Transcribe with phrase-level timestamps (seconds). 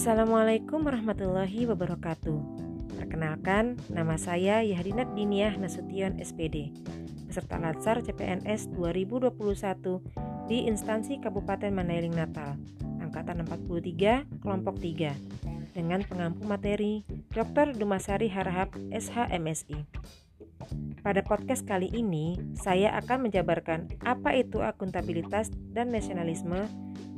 [0.00, 2.40] Assalamualaikum warahmatullahi wabarakatuh.
[2.96, 6.72] Perkenalkan, nama saya Yahdinat Diniah Nasution SPD,
[7.28, 9.28] peserta Latsar CPNS 2021
[10.48, 12.56] di instansi Kabupaten Mandailing Natal,
[13.04, 15.12] angkatan 43, kelompok 3,
[15.76, 17.04] dengan pengampu materi
[17.36, 17.76] Dr.
[17.76, 19.84] Dumasari Harahap SHMSI.
[21.04, 26.64] Pada podcast kali ini, saya akan menjabarkan apa itu akuntabilitas dan nasionalisme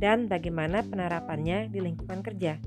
[0.02, 2.58] dan bagaimana penerapannya di lingkungan kerja.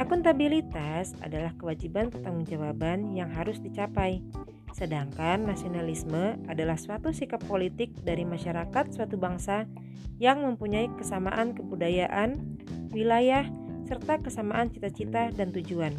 [0.00, 4.24] Akuntabilitas adalah kewajiban pertanggungjawaban yang harus dicapai,
[4.72, 9.68] sedangkan nasionalisme adalah suatu sikap politik dari masyarakat suatu bangsa
[10.16, 12.58] yang mempunyai kesamaan kebudayaan,
[12.94, 13.44] wilayah,
[13.84, 15.92] serta kesamaan cita-cita dan tujuan.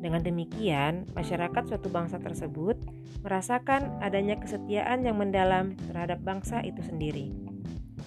[0.00, 2.78] Dengan demikian, masyarakat suatu bangsa tersebut
[3.26, 7.45] merasakan adanya kesetiaan yang mendalam terhadap bangsa itu sendiri.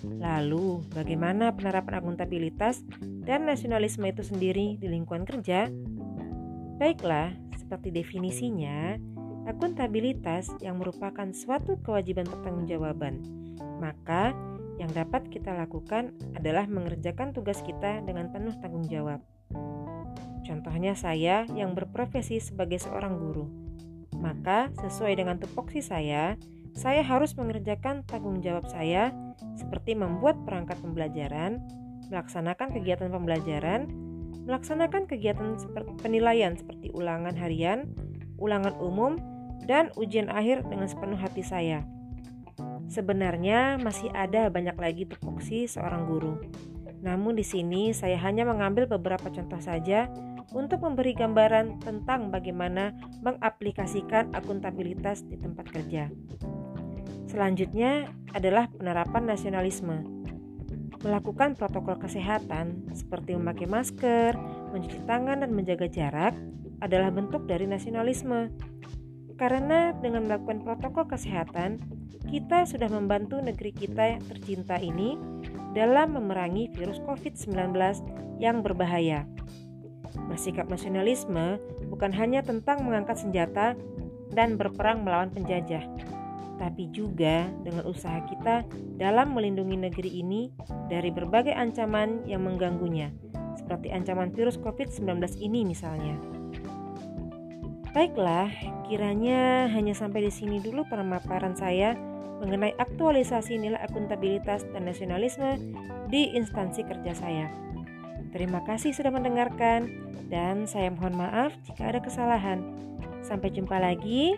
[0.05, 2.83] Lalu, bagaimana penerapan akuntabilitas
[3.27, 5.67] dan nasionalisme itu sendiri di lingkungan kerja?
[6.79, 8.95] Baiklah, seperti definisinya,
[9.43, 13.19] akuntabilitas yang merupakan suatu kewajiban pertanggungjawaban.
[13.83, 14.31] Maka,
[14.79, 19.19] yang dapat kita lakukan adalah mengerjakan tugas kita dengan penuh tanggung jawab.
[20.47, 23.51] Contohnya saya yang berprofesi sebagai seorang guru.
[24.15, 26.39] Maka, sesuai dengan tupoksi saya,
[26.71, 29.11] saya harus mengerjakan tanggung jawab saya
[29.57, 31.63] seperti membuat perangkat pembelajaran,
[32.09, 33.87] melaksanakan kegiatan pembelajaran,
[34.49, 35.59] melaksanakan kegiatan
[36.01, 37.91] penilaian seperti ulangan harian,
[38.41, 39.19] ulangan umum,
[39.69, 41.85] dan ujian akhir dengan sepenuh hati saya.
[42.89, 46.41] Sebenarnya masih ada banyak lagi tupoksi seorang guru.
[47.05, 50.09] Namun di sini saya hanya mengambil beberapa contoh saja
[50.57, 56.09] untuk memberi gambaran tentang bagaimana mengaplikasikan akuntabilitas di tempat kerja.
[57.29, 60.01] Selanjutnya adalah penerapan nasionalisme.
[61.05, 64.33] Melakukan protokol kesehatan seperti memakai masker,
[64.73, 66.33] mencuci tangan, dan menjaga jarak
[66.81, 68.49] adalah bentuk dari nasionalisme.
[69.37, 71.77] Karena dengan melakukan protokol kesehatan,
[72.33, 75.15] kita sudah membantu negeri kita yang tercinta ini
[75.77, 77.77] dalam memerangi virus COVID-19
[78.41, 79.29] yang berbahaya.
[80.25, 81.61] Bersikap nasionalisme
[81.93, 83.77] bukan hanya tentang mengangkat senjata
[84.33, 85.85] dan berperang melawan penjajah,
[86.59, 88.67] tapi juga dengan usaha kita
[88.99, 90.51] dalam melindungi negeri ini
[90.91, 93.09] dari berbagai ancaman yang mengganggunya,
[93.55, 96.19] seperti ancaman virus COVID-19 ini misalnya.
[97.95, 98.51] Baiklah,
[98.85, 101.97] kiranya hanya sampai di sini dulu pemaparan saya
[102.43, 105.57] mengenai aktualisasi nilai akuntabilitas dan nasionalisme
[106.11, 107.47] di instansi kerja saya.
[108.29, 109.89] Terima kasih sudah mendengarkan,
[110.29, 112.61] dan saya mohon maaf jika ada kesalahan.
[113.25, 114.37] Sampai jumpa lagi.